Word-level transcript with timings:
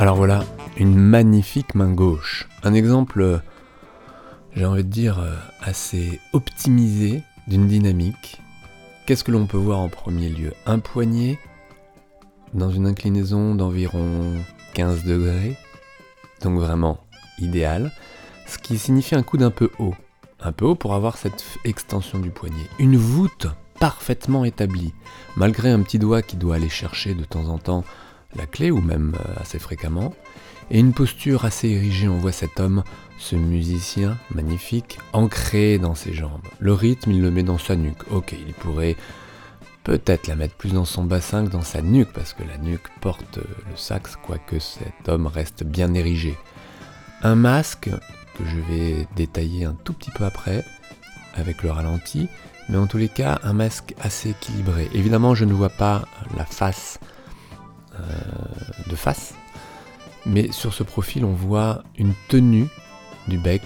Alors 0.00 0.16
voilà, 0.16 0.46
une 0.78 0.96
magnifique 0.96 1.74
main 1.74 1.90
gauche. 1.90 2.48
Un 2.62 2.72
exemple, 2.72 3.42
j'ai 4.56 4.64
envie 4.64 4.82
de 4.82 4.88
dire, 4.88 5.22
assez 5.60 6.18
optimisé 6.32 7.22
d'une 7.48 7.66
dynamique. 7.66 8.40
Qu'est-ce 9.04 9.24
que 9.24 9.30
l'on 9.30 9.44
peut 9.44 9.58
voir 9.58 9.78
en 9.78 9.90
premier 9.90 10.30
lieu? 10.30 10.54
Un 10.64 10.78
poignet 10.78 11.38
dans 12.54 12.70
une 12.70 12.86
inclinaison 12.86 13.54
d'environ 13.54 14.36
15 14.72 15.04
degrés, 15.04 15.58
donc 16.40 16.58
vraiment 16.58 17.00
idéal, 17.38 17.92
ce 18.46 18.56
qui 18.56 18.78
signifie 18.78 19.16
un 19.16 19.22
coude 19.22 19.42
un 19.42 19.50
peu 19.50 19.68
haut. 19.78 19.94
Un 20.40 20.52
peu 20.52 20.64
haut 20.64 20.76
pour 20.76 20.94
avoir 20.94 21.18
cette 21.18 21.44
extension 21.66 22.20
du 22.20 22.30
poignet. 22.30 22.70
Une 22.78 22.96
voûte 22.96 23.48
parfaitement 23.78 24.46
établie, 24.46 24.94
malgré 25.36 25.68
un 25.68 25.82
petit 25.82 25.98
doigt 25.98 26.22
qui 26.22 26.38
doit 26.38 26.54
aller 26.54 26.70
chercher 26.70 27.12
de 27.12 27.24
temps 27.24 27.48
en 27.48 27.58
temps 27.58 27.84
la 28.36 28.46
clé, 28.46 28.70
ou 28.70 28.80
même 28.80 29.14
euh, 29.14 29.40
assez 29.40 29.58
fréquemment, 29.58 30.14
et 30.70 30.78
une 30.78 30.92
posture 30.92 31.44
assez 31.44 31.68
érigée. 31.68 32.08
On 32.08 32.18
voit 32.18 32.32
cet 32.32 32.60
homme, 32.60 32.84
ce 33.18 33.36
musicien 33.36 34.16
magnifique, 34.34 34.98
ancré 35.12 35.78
dans 35.78 35.94
ses 35.94 36.12
jambes. 36.12 36.46
Le 36.58 36.72
rythme, 36.72 37.10
il 37.12 37.20
le 37.20 37.30
met 37.30 37.42
dans 37.42 37.58
sa 37.58 37.76
nuque. 37.76 38.10
Ok, 38.10 38.34
il 38.46 38.54
pourrait 38.54 38.96
peut-être 39.84 40.26
la 40.26 40.36
mettre 40.36 40.54
plus 40.54 40.72
dans 40.72 40.84
son 40.84 41.04
bassin 41.04 41.44
que 41.44 41.50
dans 41.50 41.62
sa 41.62 41.82
nuque, 41.82 42.12
parce 42.12 42.32
que 42.32 42.42
la 42.44 42.58
nuque 42.58 42.88
porte 43.00 43.38
le 43.38 43.76
sax, 43.76 44.16
quoique 44.16 44.58
cet 44.58 45.08
homme 45.08 45.26
reste 45.26 45.64
bien 45.64 45.92
érigé. 45.94 46.36
Un 47.22 47.34
masque 47.34 47.90
que 48.38 48.44
je 48.44 48.56
vais 48.56 49.06
détailler 49.16 49.64
un 49.64 49.74
tout 49.84 49.92
petit 49.92 50.10
peu 50.10 50.24
après, 50.24 50.64
avec 51.34 51.62
le 51.62 51.70
ralenti, 51.70 52.28
mais 52.68 52.76
en 52.76 52.86
tous 52.86 52.98
les 52.98 53.08
cas, 53.08 53.40
un 53.42 53.52
masque 53.52 53.94
assez 54.00 54.30
équilibré. 54.30 54.88
Évidemment, 54.94 55.34
je 55.34 55.44
ne 55.44 55.52
vois 55.52 55.70
pas 55.70 56.04
la 56.36 56.44
face 56.44 57.00
euh, 57.02 57.09
de 58.88 58.96
face, 58.96 59.34
mais 60.26 60.52
sur 60.52 60.74
ce 60.74 60.82
profil, 60.82 61.24
on 61.24 61.32
voit 61.32 61.82
une 61.96 62.14
tenue 62.28 62.66
du 63.28 63.38
bec 63.38 63.62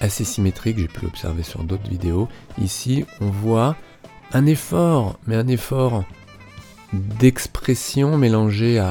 assez 0.00 0.24
symétrique, 0.24 0.78
j'ai 0.78 0.88
pu 0.88 1.04
l'observer 1.04 1.42
sur 1.42 1.64
d'autres 1.64 1.88
vidéos. 1.88 2.28
Ici, 2.60 3.04
on 3.20 3.30
voit 3.30 3.76
un 4.32 4.46
effort, 4.46 5.18
mais 5.26 5.36
un 5.36 5.48
effort 5.48 6.04
d'expression 6.92 8.16
mélangé 8.16 8.82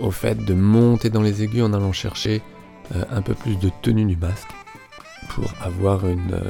au 0.00 0.10
fait 0.10 0.36
de 0.44 0.54
monter 0.54 1.10
dans 1.10 1.22
les 1.22 1.42
aigus 1.42 1.62
en 1.62 1.72
allant 1.72 1.92
chercher 1.92 2.42
euh, 2.94 3.04
un 3.10 3.22
peu 3.22 3.34
plus 3.34 3.56
de 3.56 3.70
tenue 3.82 4.04
du 4.04 4.16
masque 4.16 4.48
pour 5.28 5.50
avoir 5.62 6.06
une, 6.06 6.40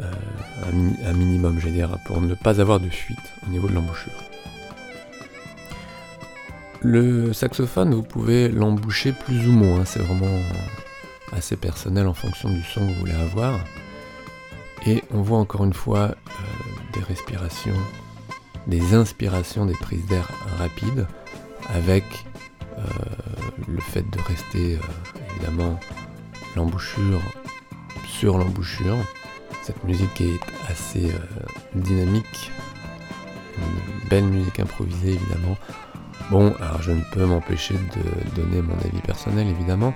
euh, 0.00 0.04
un, 1.06 1.12
minimum, 1.12 1.58
je 1.58 1.68
dire, 1.68 1.98
pour 2.04 2.20
ne 2.20 2.34
pas 2.34 2.60
avoir 2.60 2.80
de 2.80 2.88
fuite 2.88 3.18
au 3.46 3.50
niveau 3.50 3.68
de 3.68 3.74
l'embouchure. 3.74 4.12
Le 6.82 7.32
saxophone, 7.32 7.94
vous 7.94 8.02
pouvez 8.02 8.48
l'emboucher 8.48 9.12
plus 9.12 9.48
ou 9.48 9.52
moins, 9.52 9.84
c'est 9.84 10.00
vraiment 10.00 10.40
assez 11.32 11.56
personnel 11.56 12.06
en 12.06 12.14
fonction 12.14 12.50
du 12.50 12.62
son 12.62 12.80
que 12.80 12.92
vous 12.92 13.00
voulez 13.00 13.14
avoir. 13.14 13.58
Et 14.86 15.02
on 15.12 15.22
voit 15.22 15.38
encore 15.38 15.64
une 15.64 15.72
fois 15.72 16.10
euh, 16.10 16.14
des 16.92 17.00
respirations, 17.00 17.76
des 18.66 18.94
inspirations, 18.94 19.66
des 19.66 19.74
prises 19.74 20.06
d'air 20.06 20.28
rapides, 20.58 21.06
avec 21.68 22.04
euh, 22.78 22.82
le 23.66 23.80
fait 23.80 24.08
de 24.10 24.20
rester 24.20 24.78
évidemment 25.30 25.80
l'embouchure 26.54 27.20
sur 28.06 28.38
l'embouchure. 28.38 28.96
Cette 29.66 29.82
musique 29.82 30.20
est 30.20 30.38
assez 30.70 31.10
dynamique, 31.74 32.52
une 33.58 34.08
belle 34.08 34.22
musique 34.22 34.60
improvisée 34.60 35.14
évidemment. 35.14 35.56
Bon, 36.30 36.54
alors 36.60 36.82
je 36.82 36.92
ne 36.92 37.00
peux 37.12 37.26
m'empêcher 37.26 37.74
de 37.74 38.40
donner 38.40 38.62
mon 38.62 38.74
avis 38.74 39.00
personnel 39.04 39.48
évidemment, 39.48 39.92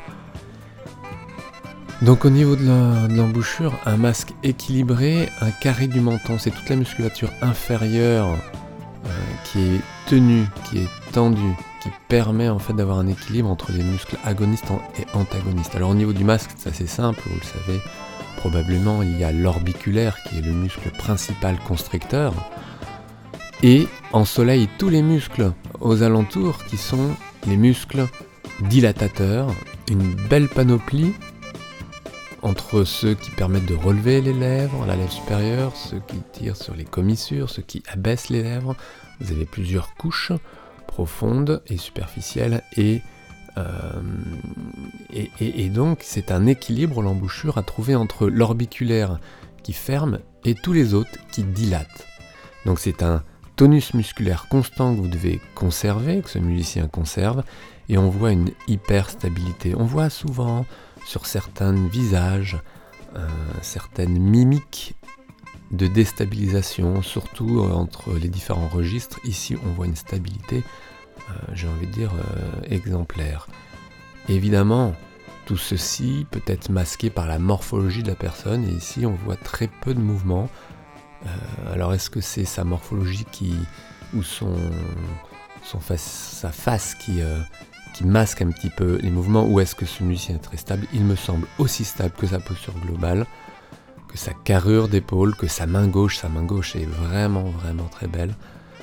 donc 2.03 2.25
au 2.25 2.31
niveau 2.31 2.57
de 2.57 2.67
l'embouchure, 3.15 3.73
un 3.87 3.97
masque 3.97 4.33
équilibré, 4.43 5.29
un 5.41 5.53
carré 5.53 5.87
du 5.87 6.01
menton, 6.01 6.37
c'est 6.37 6.51
toute 6.51 6.69
la 6.69 6.75
musculature 6.75 7.31
inférieure 7.41 8.27
euh, 9.07 9.09
qui 9.45 9.61
est 9.61 9.81
tenue, 10.09 10.47
qui 10.65 10.79
est 10.79 11.13
tendue, 11.13 11.55
qui 11.81 11.91
permet 12.09 12.49
en 12.49 12.59
fait 12.59 12.73
d'avoir 12.73 12.99
un 12.99 13.07
équilibre 13.07 13.49
entre 13.49 13.71
les 13.71 13.85
muscles 13.85 14.17
agonistes 14.25 14.73
et 14.99 15.07
antagonistes. 15.17 15.77
Alors 15.77 15.91
au 15.91 15.95
niveau 15.95 16.13
du 16.13 16.25
masque, 16.25 16.51
c'est 16.57 16.71
assez 16.71 16.89
simple, 16.89 17.21
vous 17.25 17.39
le 17.39 17.45
savez 17.45 17.81
probablement, 18.41 19.03
il 19.03 19.19
y 19.19 19.25
a 19.25 19.33
l'orbiculaire 19.33 20.23
qui 20.25 20.39
est 20.39 20.43
le 20.43 20.53
muscle 20.53 20.91
principal 20.91 21.59
constricteur, 21.59 22.33
et 23.63 23.87
en 24.13 24.25
soleil 24.25 24.69
tous 24.79 24.89
les 24.89 25.03
muscles 25.03 25.53
aux 25.81 26.03
alentours 26.03 26.65
qui 26.65 26.79
sont 26.79 27.15
les 27.47 27.57
muscles 27.57 28.07
dilatateurs, 28.63 29.49
une 29.89 30.15
belle 30.15 30.49
panoplie 30.49 31.13
entre 32.43 32.85
ceux 32.85 33.15
qui 33.15 33.31
permettent 33.31 33.67
de 33.67 33.75
relever 33.75 34.23
les 34.23 34.33
lèvres, 34.33 34.87
la 34.87 34.97
lèvre 34.97 35.13
supérieure, 35.13 35.77
ceux 35.77 36.01
qui 36.07 36.17
tirent 36.33 36.57
sur 36.57 36.75
les 36.75 36.85
commissures, 36.85 37.51
ceux 37.51 37.63
qui 37.63 37.83
abaissent 37.93 38.31
les 38.31 38.43
lèvres. 38.43 38.75
Vous 39.21 39.33
avez 39.33 39.45
plusieurs 39.45 39.95
couches 39.97 40.33
profondes 40.87 41.63
et 41.67 41.77
superficielles 41.77 42.63
et, 42.77 43.03
euh, 43.59 44.01
et, 45.13 45.69
donc 45.69 46.01
c'est 46.03 46.31
un 46.31 46.47
équilibre 46.47 47.03
l'embouchure 47.03 47.59
à 47.59 47.63
trouver 47.63 47.95
entre 47.95 48.29
l'orbiculaire 48.29 49.19
qui 49.63 49.73
ferme 49.73 50.21
et 50.45 50.55
tous 50.55 50.73
les 50.73 50.95
autres 50.95 51.19
qui 51.33 51.43
dilatent. 51.43 52.07
Donc 52.67 52.79
c'est 52.79 53.03
un 53.03 53.23
tonus 53.57 53.95
musculaire 53.95 54.47
constant 54.49 54.95
que 54.95 55.01
vous 55.01 55.09
devez 55.09 55.41
conserver, 55.55 56.23
que 56.23 56.31
ce 56.31 56.39
musicien 56.39 56.89
conserve, 56.89 57.43
et 57.89 57.99
on 57.99 58.09
voit 58.09 58.33
une 58.33 58.53
hyperstabilité. 58.69 59.75
On 59.77 59.85
voit 59.85 60.11
souvent 60.11 60.65
sur 61.05 61.27
certains 61.27 61.73
visages, 61.73 62.59
euh, 63.17 63.29
certaines 63.63 64.19
mimiques 64.19 64.95
de 65.73 65.87
déstabilisation, 65.87 67.03
surtout 67.03 67.61
euh, 67.61 67.73
entre 67.73 68.15
les 68.15 68.29
différents 68.29 68.69
registres. 68.69 69.19
Ici, 69.25 69.57
on 69.67 69.73
voit 69.73 69.87
une 69.87 69.97
stabilité, 69.97 70.63
euh, 71.29 71.33
j'ai 71.53 71.69
envie 71.69 71.87
de 71.87 71.93
dire, 71.93 72.13
exemplaire. 72.71 73.47
Évidemment, 74.31 74.95
tout 75.45 75.57
ceci 75.57 76.27
peut 76.31 76.43
être 76.47 76.71
masqué 76.71 77.11
par 77.11 77.27
la 77.27 77.41
morphologie 77.41 78.05
de 78.05 78.09
la 78.09 78.15
personne, 78.15 78.65
et 78.65 78.73
ici, 78.73 79.05
on 79.05 79.13
voit 79.25 79.37
très 79.37 79.67
peu 79.67 79.93
de 79.93 80.01
mouvements. 80.01 80.49
alors, 81.73 81.93
est-ce 81.93 82.09
que 82.09 82.21
c'est 82.21 82.45
sa 82.45 82.65
morphologie 82.65 83.27
qui, 83.33 83.55
ou 84.15 84.23
son, 84.23 84.55
face, 85.81 86.39
sa 86.41 86.51
face 86.51 86.95
qui, 86.95 87.21
masque 88.05 88.41
un 88.41 88.51
petit 88.51 88.71
peu 88.71 88.99
les 89.03 89.11
mouvements 89.11 89.45
ou 89.45 89.61
est-ce 89.61 89.75
que 89.75 89.85
ce 89.85 90.03
musicien 90.03 90.37
est 90.37 90.39
très 90.39 90.57
stable? 90.57 90.87
Il 90.95 91.05
me 91.05 91.17
semble 91.17 91.47
aussi 91.59 91.85
stable 91.85 92.15
que 92.17 92.27
sa 92.27 92.39
posture 92.39 92.73
globale, 92.87 93.27
que 94.09 94.17
sa 94.17 94.33
carrure 94.33 94.89
d'épaule, 94.89 95.35
que 95.35 95.49
sa 95.49 95.67
main 95.67 95.87
gauche. 95.87 96.17
Sa 96.17 96.29
main 96.29 96.45
gauche 96.45 96.77
est 96.77 96.87
vraiment, 96.87 97.51
vraiment 97.51 97.89
très 97.89 98.07
belle. 98.07 98.35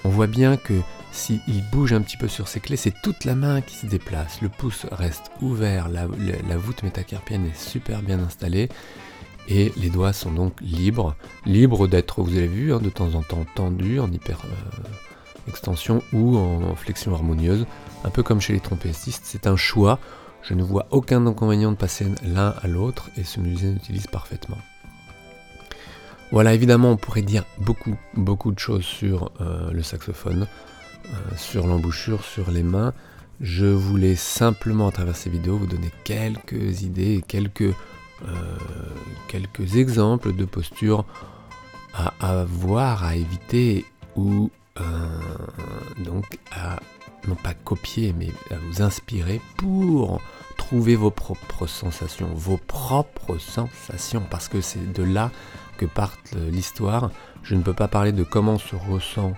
On 0.04 0.10
voit 0.10 0.28
bien 0.28 0.58
que 0.58 0.74
s'il 1.12 1.64
bouge 1.72 1.94
un 1.94 2.02
petit 2.02 2.18
peu 2.18 2.28
sur 2.28 2.48
ses 2.48 2.60
clés, 2.60 2.78
c'est 2.78 2.94
toute 3.02 3.26
la 3.26 3.36
main 3.36 3.62
qui 3.62 3.76
se 3.76 3.88
déplace. 3.88 4.42
Le 4.42 4.50
pouce 4.50 4.86
reste 4.92 5.32
ouvert, 5.42 5.90
la, 5.90 6.08
voûte 6.58 6.84
métacarpienne 6.84 7.46
est 7.46 7.60
super 7.60 8.02
bien 8.02 8.20
installée 8.20 8.70
et 9.48 9.72
les 9.78 9.90
doigts 9.90 10.14
sont 10.14 10.32
donc 10.32 10.60
libres, 10.62 11.16
libres 11.46 11.88
d'être, 11.88 12.22
vous 12.22 12.38
avez 12.38 12.48
vu, 12.48 12.74
hein, 12.74 12.80
de 12.80 12.90
temps 12.90 13.16
en 13.16 13.22
temps 13.22 13.46
tendus 13.56 14.00
en 14.00 14.12
hyper 14.12 14.42
euh, 14.46 14.82
extension 15.48 16.04
ou 16.12 16.38
en 16.38 16.76
flexion 16.76 17.14
harmonieuse 17.14 17.66
un 18.04 18.10
peu 18.10 18.24
comme 18.24 18.42
chez 18.42 18.54
les 18.54 18.60
trompettistes, 18.60 19.24
c'est 19.26 19.48
un 19.48 19.56
choix. 19.56 20.00
Je 20.42 20.54
ne 20.54 20.64
vois 20.64 20.88
aucun 20.92 21.26
inconvénient 21.26 21.72
de 21.72 21.78
passer 21.78 22.06
l'un 22.24 22.54
à 22.62 22.68
l'autre 22.68 23.10
et 23.18 23.24
ce 23.24 23.40
musicien 23.40 23.72
utilise 23.72 24.08
parfaitement. 24.08 24.58
Voilà, 26.32 26.54
évidemment, 26.54 26.92
on 26.92 26.98
pourrait 26.98 27.22
dire 27.22 27.46
beaucoup, 27.60 27.96
beaucoup 28.14 28.52
de 28.52 28.60
choses 28.60 28.84
sur 28.84 29.32
euh, 29.40 29.72
le 29.72 29.82
saxophone, 29.82 30.46
euh, 31.06 31.10
sur 31.38 31.68
l'embouchure, 31.68 32.24
sur 32.24 32.52
les 32.52 32.64
mains. 32.64 32.94
Je 33.40 33.66
voulais 33.66 34.16
simplement, 34.16 34.88
à 34.88 34.92
travers 34.92 35.16
ces 35.16 35.30
vidéos, 35.30 35.58
vous 35.58 35.68
donner 35.68 35.92
quelques 36.04 36.82
idées, 36.82 37.24
quelques, 37.28 37.62
euh, 37.62 37.74
quelques 39.30 39.78
exemples 39.78 40.36
de 40.36 40.44
postures 40.44 41.06
à, 41.94 42.14
à 42.20 42.44
voir, 42.44 43.06
à 43.06 43.16
éviter 43.16 43.86
ou 44.18 44.52
donc 45.98 46.26
à 46.52 46.80
non 47.28 47.36
pas 47.36 47.54
copier, 47.54 48.14
mais 48.18 48.30
à 48.52 48.58
vous 48.58 48.82
inspirer 48.82 49.42
pour 49.58 50.22
trouver 50.58 50.96
vos 50.96 51.12
propres 51.12 51.68
sensations, 51.68 52.28
vos 52.34 52.58
propres 52.58 53.38
sensations, 53.38 54.24
parce 54.30 54.48
que 54.48 54.62
c'est 54.62 54.94
de 54.94 55.04
là 55.04 55.32
que 55.78 55.86
part 55.86 56.14
l'histoire. 56.34 57.12
Je 57.44 57.56
ne 57.56 57.62
peux 57.62 57.74
pas 57.74 57.88
parler 57.88 58.12
de 58.12 58.24
comment 58.24 58.58
se 58.58 58.76
ressent 58.76 59.34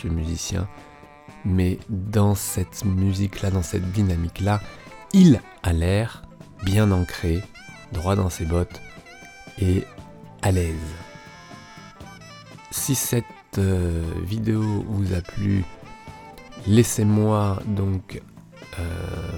ce 0.00 0.08
musicien, 0.08 0.68
mais 1.44 1.78
dans 1.88 2.34
cette 2.34 2.84
musique-là, 2.84 3.50
dans 3.50 3.62
cette 3.62 3.90
dynamique-là, 3.92 4.60
il 5.12 5.40
a 5.62 5.72
l'air 5.72 6.22
bien 6.64 6.90
ancré, 6.90 7.42
droit 7.92 8.16
dans 8.16 8.30
ses 8.30 8.44
bottes 8.44 8.80
et 9.58 9.84
à 10.42 10.50
l'aise. 10.50 10.74
Si 12.70 12.94
cette 12.94 13.24
euh, 13.58 14.02
vidéo 14.24 14.62
vous 14.88 15.14
a 15.14 15.20
plu, 15.20 15.64
Laissez-moi 16.66 17.62
donc 17.66 18.22
euh, 18.78 18.82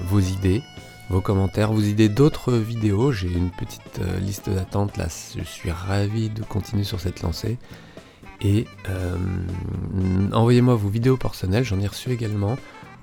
vos 0.06 0.20
idées, 0.20 0.62
vos 1.10 1.20
commentaires, 1.20 1.72
vos 1.72 1.80
idées 1.80 2.08
d'autres 2.08 2.52
vidéos. 2.52 3.10
J'ai 3.10 3.32
une 3.32 3.50
petite 3.50 3.98
euh, 4.00 4.20
liste 4.20 4.48
d'attente 4.48 4.96
là, 4.96 5.08
je 5.36 5.42
suis 5.42 5.70
ravi 5.70 6.30
de 6.30 6.42
continuer 6.42 6.84
sur 6.84 7.00
cette 7.00 7.22
lancée. 7.22 7.58
Et 8.42 8.66
envoyez-moi 10.32 10.74
vos 10.74 10.90
vidéos 10.90 11.16
personnelles, 11.16 11.64
j'en 11.64 11.80
ai 11.80 11.86
reçu 11.86 12.10
également, 12.10 12.56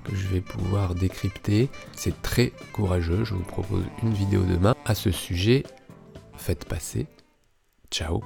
que 0.04 0.14
je 0.14 0.28
vais 0.28 0.40
pouvoir 0.40 0.94
décrypter. 0.94 1.68
C'est 1.92 2.22
très 2.22 2.52
courageux, 2.72 3.24
je 3.24 3.34
vous 3.34 3.42
propose 3.42 3.82
une 4.02 4.14
vidéo 4.14 4.42
demain 4.42 4.76
à 4.84 4.94
ce 4.94 5.10
sujet. 5.10 5.64
Faites 6.36 6.64
passer. 6.66 7.08
Ciao 7.90 8.22